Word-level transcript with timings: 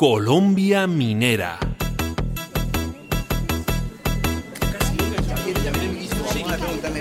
Colombia 0.00 0.86
Minera. 0.86 1.58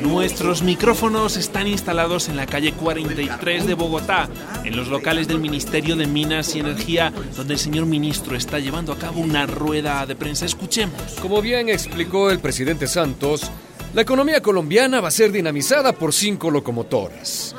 Nuestros 0.02 0.64
micrófonos 0.64 1.38
están 1.38 1.68
instalados 1.68 2.28
en 2.28 2.36
la 2.36 2.46
calle 2.46 2.74
43 2.74 3.68
de 3.68 3.74
Bogotá, 3.74 4.28
en 4.66 4.76
los 4.76 4.90
locales 4.90 5.30
del 5.30 5.40
Ministerio 5.40 5.96
de 5.96 6.08
Minas 6.08 6.54
y 6.58 6.60
Energía, 6.60 7.14
donde 7.38 7.54
el 7.54 7.60
señor 7.62 7.86
ministro 7.86 8.36
está 8.36 8.60
llevando 8.60 8.92
a 8.92 8.98
cabo 8.98 9.22
una 9.22 9.46
rueda 9.46 10.06
de 10.06 10.18
prensa. 10.18 10.46
Escuchemos. 10.46 11.02
Como 11.22 11.42
bien 11.42 11.70
explicó 11.70 12.30
el 12.30 12.40
presidente 12.40 12.86
Santos, 12.86 13.50
la 13.94 14.02
economía 14.02 14.42
colombiana 14.42 15.00
va 15.00 15.08
a 15.08 15.12
ser 15.12 15.32
dinamizada 15.32 15.94
por 15.94 16.12
cinco 16.12 16.52
locomotoras. 16.52 17.56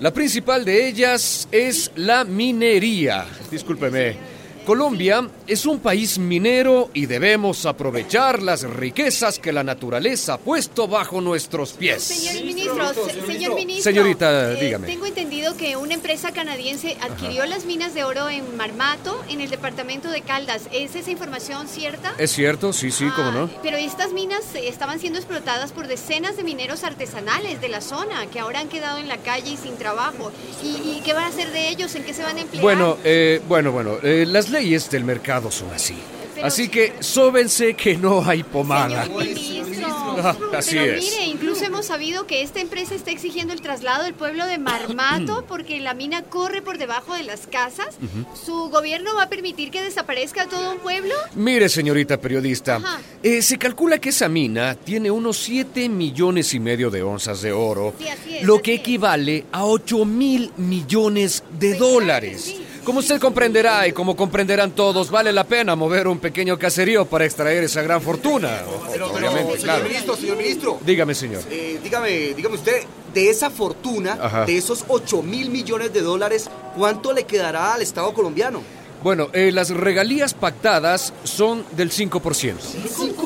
La 0.00 0.14
principal 0.14 0.64
de 0.64 0.88
ellas 0.88 1.46
es 1.52 1.92
la 1.94 2.24
minería. 2.24 3.26
Discúlpeme. 3.50 4.37
Colombia 4.72 5.26
es 5.46 5.64
un 5.64 5.78
país 5.78 6.18
minero 6.18 6.90
y 6.92 7.06
debemos 7.06 7.64
aprovechar 7.64 8.42
las 8.42 8.64
riquezas 8.64 9.38
que 9.38 9.50
la 9.50 9.64
naturaleza 9.64 10.34
ha 10.34 10.36
puesto 10.38 10.86
bajo 10.86 11.22
nuestros 11.22 11.72
pies. 11.72 12.02
Señor 12.02 12.44
ministro, 12.44 12.92
se- 12.92 13.26
señor 13.26 13.54
ministro. 13.54 13.84
Señorita, 13.90 14.52
eh, 14.52 14.56
dígame. 14.60 14.86
Tengo 14.86 15.06
entendido 15.06 15.56
que 15.56 15.78
una 15.78 15.94
empresa 15.94 16.32
canadiense 16.32 16.98
adquirió 17.00 17.46
las 17.46 17.64
minas 17.64 17.94
de 17.94 18.04
oro 18.04 18.28
en 18.28 18.58
Marmato, 18.58 19.24
en 19.30 19.40
el 19.40 19.48
departamento 19.48 20.10
de 20.10 20.20
Caldas. 20.20 20.64
¿Es 20.70 20.94
esa 20.94 21.10
información 21.12 21.66
cierta? 21.66 22.12
¿Es 22.18 22.30
cierto? 22.32 22.74
Sí, 22.74 22.90
sí, 22.90 23.06
cómo 23.16 23.30
no. 23.30 23.44
Ah, 23.44 23.60
Pero 23.62 23.78
estas 23.78 24.12
minas 24.12 24.42
estaban 24.54 25.00
siendo 25.00 25.18
explotadas 25.18 25.72
por 25.72 25.86
decenas 25.86 26.36
de 26.36 26.42
mineros 26.44 26.84
artesanales 26.84 27.62
de 27.62 27.70
la 27.70 27.80
zona 27.80 28.26
que 28.26 28.38
ahora 28.38 28.60
han 28.60 28.68
quedado 28.68 28.98
en 28.98 29.08
la 29.08 29.16
calle 29.16 29.52
y 29.52 29.56
sin 29.56 29.76
trabajo. 29.78 30.30
¿Y, 30.62 30.98
y 30.98 31.00
qué 31.06 31.14
van 31.14 31.24
a 31.24 31.28
hacer 31.28 31.52
de 31.52 31.70
ellos? 31.70 31.94
¿En 31.94 32.02
qué 32.04 32.12
se 32.12 32.22
van 32.22 32.36
a 32.36 32.42
emplear? 32.42 32.62
Bueno, 32.62 32.98
eh, 33.02 33.40
bueno, 33.48 33.72
bueno, 33.72 33.96
eh, 34.02 34.26
las 34.28 34.50
leyes 34.50 34.57
del 34.58 35.04
mercado 35.04 35.52
son 35.52 35.70
así. 35.72 35.94
Así 36.42 36.64
sí. 36.64 36.68
que 36.68 36.92
sóbense 37.00 37.74
que 37.74 37.96
no 37.96 38.24
hay 38.24 38.42
pomada. 38.44 39.06
Ministro, 39.06 39.88
Así 40.56 40.76
pero 40.76 40.94
es. 40.94 41.04
mire, 41.04 41.24
incluso 41.26 41.64
hemos 41.64 41.86
sabido 41.86 42.26
que 42.26 42.42
esta 42.42 42.60
empresa 42.60 42.94
está 42.94 43.10
exigiendo 43.12 43.52
el 43.52 43.60
traslado 43.60 44.02
del 44.04 44.14
pueblo 44.14 44.46
de 44.46 44.58
Marmato 44.58 45.44
porque 45.48 45.80
la 45.80 45.94
mina 45.94 46.22
corre 46.22 46.60
por 46.62 46.78
debajo 46.78 47.14
de 47.14 47.22
las 47.24 47.46
casas. 47.48 47.96
¿Su 48.44 48.68
gobierno 48.70 49.14
va 49.16 49.24
a 49.24 49.28
permitir 49.28 49.70
que 49.70 49.80
desaparezca 49.82 50.46
todo 50.48 50.72
un 50.72 50.78
pueblo? 50.78 51.14
Mire, 51.34 51.68
señorita 51.68 52.20
periodista, 52.20 52.80
eh, 53.22 53.42
se 53.42 53.58
calcula 53.58 53.98
que 53.98 54.10
esa 54.10 54.28
mina 54.28 54.74
tiene 54.76 55.10
unos 55.10 55.38
7 55.38 55.88
millones 55.88 56.52
y 56.54 56.60
medio 56.60 56.90
de 56.90 57.02
onzas 57.02 57.42
de 57.42 57.52
oro, 57.52 57.94
Sí, 57.98 58.08
así 58.08 58.36
es, 58.38 58.42
lo 58.44 58.54
así 58.54 58.62
que 58.62 58.74
es. 58.74 58.80
equivale 58.80 59.44
a 59.52 59.64
8 59.64 60.04
mil 60.04 60.52
millones 60.56 61.42
de 61.58 61.68
Pues 61.70 61.78
dólares. 61.80 62.42
sí. 62.42 62.64
Como 62.88 63.00
usted 63.00 63.20
comprenderá 63.20 63.86
y 63.86 63.92
como 63.92 64.16
comprenderán 64.16 64.70
todos, 64.70 65.10
vale 65.10 65.30
la 65.30 65.44
pena 65.44 65.76
mover 65.76 66.08
un 66.08 66.18
pequeño 66.18 66.58
caserío 66.58 67.04
para 67.04 67.26
extraer 67.26 67.62
esa 67.64 67.82
gran 67.82 68.00
fortuna. 68.00 68.62
Pero, 68.90 69.12
señor 69.14 69.58
claro. 69.58 69.84
ministro, 69.84 70.16
señor 70.16 70.36
ministro, 70.38 70.78
Dígame, 70.86 71.14
señor. 71.14 71.42
eh, 71.50 71.78
dígame, 71.84 72.32
dígame 72.32 72.54
usted, 72.54 72.84
de 73.12 73.28
esa 73.28 73.50
fortuna, 73.50 74.16
Ajá. 74.18 74.46
de 74.46 74.56
esos 74.56 74.86
8 74.88 75.20
mil 75.20 75.50
millones 75.50 75.92
de 75.92 76.00
dólares, 76.00 76.48
¿cuánto 76.78 77.12
le 77.12 77.24
quedará 77.24 77.74
al 77.74 77.82
Estado 77.82 78.14
colombiano? 78.14 78.62
Bueno, 79.02 79.28
eh, 79.34 79.52
las 79.52 79.68
regalías 79.68 80.32
pactadas 80.32 81.12
son 81.24 81.66
del 81.72 81.90
5%. 81.90 82.54
Cinco. 82.88 83.17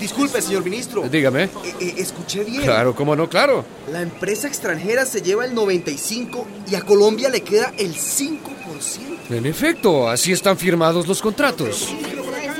Disculpe, 0.00 0.40
señor 0.40 0.64
ministro. 0.64 1.02
Dígame. 1.08 1.44
Eh, 1.44 1.48
eh, 1.80 1.94
escuché 1.98 2.42
bien. 2.44 2.62
Claro, 2.62 2.94
cómo 2.94 3.14
no, 3.14 3.28
claro. 3.28 3.64
La 3.92 4.00
empresa 4.00 4.48
extranjera 4.48 5.04
se 5.04 5.20
lleva 5.20 5.44
el 5.44 5.54
95 5.54 6.46
y 6.70 6.74
a 6.74 6.80
Colombia 6.80 7.28
le 7.28 7.42
queda 7.42 7.72
el 7.76 7.94
5%. 7.94 8.38
En 9.30 9.46
efecto, 9.46 10.08
así 10.08 10.32
están 10.32 10.56
firmados 10.56 11.06
los 11.06 11.20
contratos. 11.20 11.88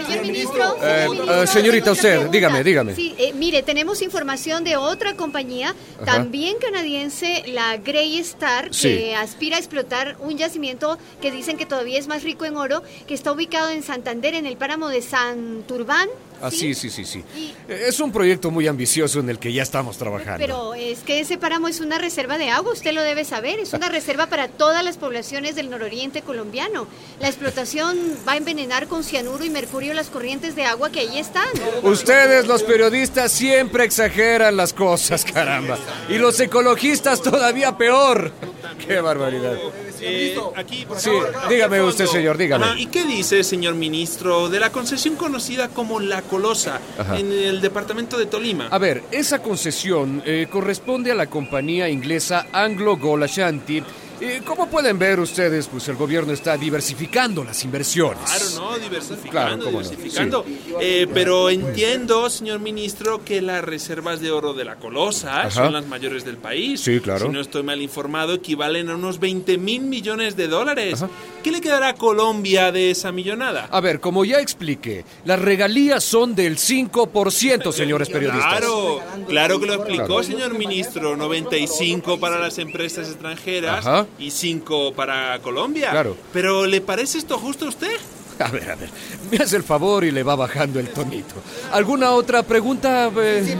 Señor 0.06 0.22
ministro, 0.26 0.76
Eh, 0.82 1.06
señor 1.06 1.10
ministro, 1.16 1.46
señorita, 1.46 1.92
usted, 1.92 2.26
dígame, 2.30 2.62
dígame. 2.64 2.94
Sí, 2.94 3.14
eh, 3.16 3.32
mire, 3.32 3.62
tenemos 3.62 4.02
información 4.02 4.64
de 4.64 4.76
otra 4.76 5.14
compañía, 5.14 5.74
Ajá. 5.96 6.04
también 6.04 6.56
canadiense, 6.60 7.44
la 7.46 7.76
Grey 7.76 8.18
Star, 8.18 8.68
Sí. 8.72 8.88
que 8.88 9.14
aspira 9.16 9.56
a 9.56 9.58
explotar 9.60 10.16
un 10.20 10.36
yacimiento 10.36 10.98
que 11.22 11.30
dicen 11.30 11.56
que 11.56 11.64
todavía 11.64 11.98
es 11.98 12.08
más 12.08 12.22
rico 12.24 12.44
en 12.44 12.56
oro, 12.56 12.82
que 13.06 13.14
está 13.14 13.32
ubicado 13.32 13.70
en 13.70 13.82
Santander, 13.82 14.34
en 14.34 14.46
el 14.46 14.56
páramo 14.56 14.88
de 14.88 15.00
Santurbán. 15.02 16.08
Ah, 16.42 16.50
sí, 16.50 16.74
sí, 16.74 16.90
sí, 16.90 17.04
sí. 17.04 17.22
Y- 17.36 17.54
Es 17.68 18.00
un 18.00 18.12
proyecto 18.12 18.50
muy 18.50 18.66
ambicioso 18.66 19.20
en 19.20 19.28
el 19.30 19.38
que 19.38 19.52
ya 19.52 19.62
estamos 19.62 19.96
trabajando. 19.98 20.38
Pero 20.38 20.74
es 20.74 21.00
que 21.00 21.20
ese 21.20 21.38
páramo 21.38 21.68
es 21.68 21.80
una 21.80 21.98
reserva 21.98 22.38
de 22.38 22.50
agua, 22.50 22.72
usted 22.72 22.92
lo 22.92 23.02
debe 23.02 23.24
saber, 23.24 23.58
es 23.60 23.72
una 23.72 23.88
reserva 23.90 24.26
para 24.26 24.48
todas 24.48 24.84
las 24.84 24.96
poblaciones 24.96 25.54
del 25.54 25.70
nororiente 25.70 26.22
colombiano. 26.22 26.86
La 27.20 27.28
explotación 27.28 27.98
va 28.26 28.32
a 28.32 28.36
envenenar 28.36 28.86
con 28.86 29.04
cianuro 29.04 29.44
y 29.44 29.50
mercurio 29.50 29.94
las 29.94 30.08
corrientes 30.08 30.56
de 30.56 30.64
agua 30.64 30.90
que 30.90 31.00
ahí 31.00 31.18
están. 31.18 31.48
Ustedes, 31.82 32.46
los 32.46 32.62
periodistas, 32.62 33.32
siempre 33.32 33.84
exageran 33.84 34.56
las 34.56 34.72
cosas, 34.72 35.24
caramba. 35.24 35.78
Y 36.08 36.18
los 36.18 36.38
ecologistas 36.40 37.22
todavía 37.22 37.76
peor. 37.76 38.32
Qué 38.86 39.00
barbaridad. 39.00 39.56
Eh, 40.02 40.38
aquí, 40.56 40.84
por 40.86 40.98
Sí, 40.98 41.10
favor, 41.10 41.48
dígame 41.48 41.82
usted, 41.82 42.06
señor, 42.06 42.36
dígame. 42.38 42.64
Ajá, 42.64 42.78
¿Y 42.78 42.86
qué 42.86 43.04
dice, 43.04 43.42
señor 43.44 43.74
ministro, 43.74 44.48
de 44.48 44.60
la 44.60 44.70
concesión 44.70 45.16
conocida 45.16 45.68
como 45.68 46.00
La 46.00 46.22
Colosa 46.22 46.80
Ajá. 46.98 47.18
en 47.18 47.32
el 47.32 47.60
departamento 47.60 48.16
de 48.18 48.26
Tolima? 48.26 48.68
A 48.70 48.78
ver, 48.78 49.02
esa 49.10 49.40
concesión 49.42 50.22
eh, 50.24 50.46
corresponde 50.50 51.10
a 51.12 51.14
la 51.14 51.26
compañía 51.26 51.88
inglesa 51.88 52.46
Anglo 52.52 52.96
Gold 52.96 53.24
Ashanti. 53.24 53.82
Eh, 54.20 54.42
como 54.44 54.68
pueden 54.68 54.98
ver 54.98 55.18
ustedes, 55.18 55.66
pues 55.68 55.88
el 55.88 55.96
gobierno 55.96 56.32
está 56.32 56.56
diversificando 56.56 57.42
las 57.42 57.64
inversiones. 57.64 58.18
Claro, 58.24 58.44
¿no? 58.72 58.78
Diversificando, 58.78 59.30
Claro, 59.30 59.64
cómo 59.64 59.80
no, 59.80 59.88
diversificando. 59.88 60.44
Eh, 60.80 61.06
pero 61.12 61.48
entiendo, 61.48 62.28
señor 62.28 62.60
ministro, 62.60 63.24
que 63.24 63.40
las 63.40 63.64
reservas 63.64 64.20
de 64.20 64.30
oro 64.30 64.52
de 64.52 64.64
la 64.64 64.76
Colosa 64.76 65.40
Ajá. 65.40 65.50
son 65.50 65.72
las 65.72 65.86
mayores 65.86 66.24
del 66.24 66.36
país. 66.36 66.80
Sí, 66.82 67.00
claro. 67.00 67.26
Si 67.26 67.32
no 67.32 67.40
estoy 67.40 67.62
mal 67.62 67.80
informado, 67.80 68.34
equivalen 68.34 68.90
a 68.90 68.94
unos 68.94 69.20
20 69.20 69.56
mil 69.58 69.82
millones 69.82 70.36
de 70.36 70.48
dólares. 70.48 71.02
Ajá. 71.02 71.08
¿Qué 71.42 71.50
le 71.50 71.62
quedará 71.62 71.88
a 71.90 71.94
Colombia 71.94 72.70
de 72.72 72.90
esa 72.90 73.12
millonada? 73.12 73.68
A 73.70 73.80
ver, 73.80 74.00
como 74.00 74.26
ya 74.26 74.40
expliqué, 74.40 75.06
las 75.24 75.38
regalías 75.40 76.04
son 76.04 76.34
del 76.34 76.58
5%, 76.58 77.72
señores 77.72 78.10
periodistas. 78.10 78.58
Claro, 78.58 79.00
claro 79.26 79.58
que 79.60 79.66
lo 79.66 79.74
explicó, 79.74 80.06
Claro. 80.06 80.22
señor 80.22 80.58
ministro. 80.58 81.16
95 81.16 82.20
para 82.20 82.38
las 82.38 82.58
empresas 82.58 83.08
extranjeras 83.08 83.86
Ajá. 83.86 84.06
Y 84.18 84.30
5 84.30 84.92
para 84.94 85.38
Colombia. 85.40 85.90
Claro. 85.90 86.16
Pero 86.32 86.66
¿le 86.66 86.80
parece 86.80 87.18
esto 87.18 87.38
justo 87.38 87.66
a 87.66 87.68
usted? 87.68 87.96
A 88.38 88.48
ver, 88.50 88.70
a 88.70 88.74
ver, 88.74 88.88
me 89.30 89.36
hace 89.36 89.56
el 89.56 89.62
favor 89.62 90.02
y 90.02 90.10
le 90.10 90.22
va 90.22 90.34
bajando 90.34 90.80
el 90.80 90.88
tonito. 90.88 91.34
¿Alguna 91.72 92.12
otra 92.12 92.42
pregunta? 92.42 93.10
eh? 93.14 93.56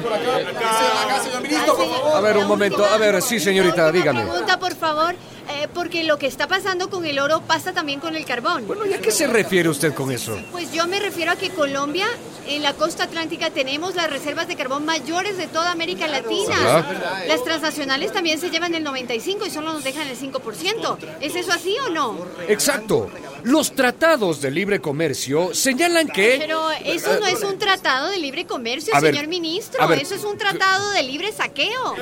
A 2.15 2.21
ver, 2.21 2.39
un 2.39 2.47
momento. 2.47 2.85
A 2.85 2.97
ver, 2.97 3.21
sí, 3.21 3.39
señorita, 3.39 3.91
dígame. 3.93 4.23
pregunta, 4.23 4.59
por 4.59 4.75
favor, 4.75 5.15
eh, 5.51 5.69
porque 5.75 6.05
lo 6.05 6.19
que 6.19 6.27
está 6.27 6.47
pasando 6.49 6.89
con 6.91 7.05
el 7.05 7.19
oro 7.19 7.43
pasa 7.43 7.73
también 7.73 8.01
con 8.01 8.17
el 8.17 8.25
carbón. 8.25 8.67
Bueno, 8.67 8.87
¿y 8.87 8.95
a 8.95 9.01
qué 9.01 9.11
se 9.11 9.27
refiere 9.27 9.69
usted 9.69 9.93
con 9.95 10.11
eso? 10.11 10.39
Pues 10.51 10.73
yo 10.73 10.87
me 10.87 10.99
refiero 10.99 11.33
a 11.33 11.37
que 11.37 11.51
Colombia, 11.51 12.07
en 12.47 12.63
la 12.63 12.75
costa 12.75 13.05
atlántica, 13.05 13.51
tenemos 13.51 13.95
las 13.95 14.11
reservas 14.11 14.49
de 14.49 14.57
carbón 14.57 14.85
mayores 14.85 15.37
de 15.37 15.47
toda 15.47 15.71
América 15.71 16.07
Latina. 16.07 16.79
Ajá. 16.79 17.25
Las 17.27 17.45
transnacionales 17.45 18.13
también 18.13 18.39
se 18.39 18.51
llevan 18.51 18.75
el 18.75 18.83
95 18.83 19.47
y 19.47 19.51
solo 19.51 19.73
nos 19.73 19.85
dejan 19.85 20.09
el 20.09 20.17
5%. 20.17 20.99
¿Es 21.21 21.35
eso 21.35 21.53
así 21.53 21.77
o 21.87 21.91
no? 21.91 22.17
Exacto. 22.49 23.11
Los 23.45 23.73
tratados 23.75 24.41
de 24.41 24.51
libre 24.51 24.81
comercio 24.81 25.55
señalan 25.55 26.09
que... 26.09 26.37
Pero 26.39 26.71
eso 26.85 27.19
no 27.21 27.27
es 27.27 27.43
un 27.43 27.59
tratado 27.59 28.09
de 28.11 28.19
libre 28.19 28.47
comercio, 28.47 28.93
ver, 29.01 29.15
señor 29.15 29.29
ministro. 29.29 29.87
ver, 29.89 30.01
eso 30.01 30.15
es 30.15 30.25
un 30.25 30.37
tratado 30.39 30.91
de 30.91 31.03
libre 31.03 31.33
saqueo. 31.33 31.95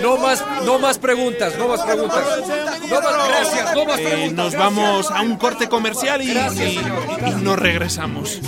No 0.00 0.16
más, 0.18 0.44
no 0.64 0.78
más 0.78 0.98
preguntas, 0.98 1.56
no 1.58 1.68
más 1.68 1.80
preguntas. 1.82 2.24
No 2.88 3.00
más, 3.00 3.28
gracias, 3.28 3.74
no 3.74 3.84
más 3.84 3.98
Eh, 4.00 4.04
preguntas. 4.04 4.32
nos 4.36 4.52
gracias. 4.52 4.62
vamos 4.62 5.10
a 5.10 5.20
un 5.22 5.36
corte 5.36 5.68
comercial 5.68 6.22
y, 6.22 6.32
Gracias, 6.32 6.70
y- 6.72 6.76
señor. 6.76 7.02
y 7.26 7.30
nos 7.42 7.58
regresamos. 7.58 8.40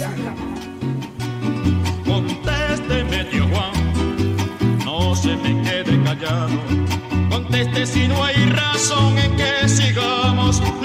Contésteme, 2.05 3.25
tío 3.27 3.47
Juan, 3.49 4.79
no 4.85 5.15
se 5.17 5.29
me 5.37 5.63
quede 5.63 6.03
callado. 6.05 6.49
Conteste 7.31 7.87
si 7.87 8.09
no 8.09 8.25
hay 8.25 8.37
razón 8.51 9.19
en 9.19 9.37
que 9.37 9.58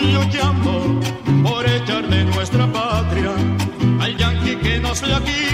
sigamos 0.04 0.26
luchando 0.26 1.00
por 1.44 1.66
echar 1.66 2.08
de 2.08 2.26
nuestra 2.26 2.68
patria 2.68 3.32
al 4.00 4.18
yanqui 4.18 4.56
que 4.58 4.80
nos 4.80 5.02
la 5.08 5.20
quita 5.20 5.53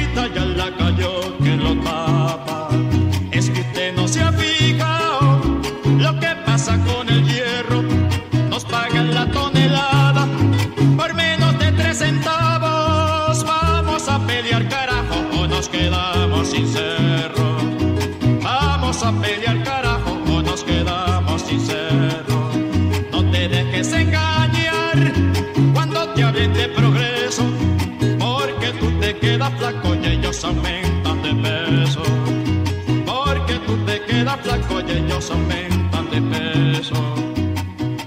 ellos 35.10 35.32
aumentan 35.32 36.10
de 36.12 36.22
peso. 36.22 36.94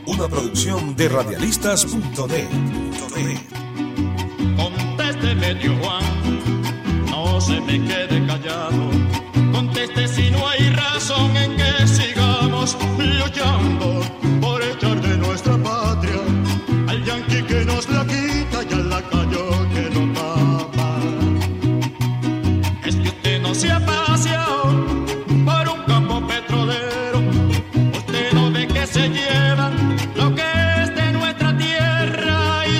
Una 0.06 0.28
producción 0.28 0.94
de 0.96 1.08
radialistas.de. 1.08 2.48
Conteste 4.56 5.34
medio 5.34 5.76
Juan, 5.82 6.04
no 7.10 7.40
se 7.40 7.60
me 7.60 7.84
quede 7.84 8.11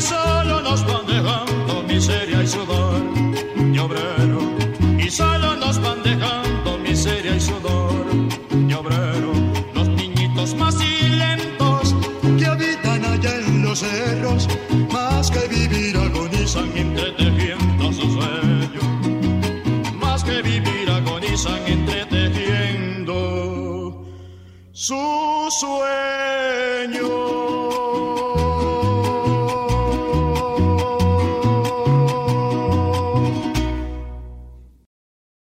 solo 0.03 0.61
nos 0.61 0.85
van 0.87 1.07
dejando 1.07 1.83
miseria 1.89 2.43
y 2.43 2.47
sudor 2.47 3.01
obrero. 3.81 4.41
Y 4.99 5.11
solo 5.11 5.57
nos 5.57 5.81
van 5.81 6.03
dejando 6.03 6.79
miseria 6.79 7.37
y 7.37 7.41
sudor 7.41 8.07
obrero. 8.81 9.33
Los 9.75 9.89
niñitos 9.89 10.55
más 10.57 10.77
lentos 11.25 11.95
que 12.39 12.47
habitan 12.47 13.05
allá 13.05 13.37
en 13.37 13.63
los 13.63 13.79
cerros, 13.79 14.49
más 14.93 15.31
que 15.31 15.47
vivir 15.49 15.97
agonizan 15.97 16.71
entretejiendo 16.77 17.93
su 17.93 18.03
sueño 18.13 18.83
más 19.95 20.25
que 20.25 20.43
vivir 20.43 20.91
agonizan 20.91 21.67
entretejiendo 21.67 23.15
su 24.73 25.49
sueño. 25.61 27.22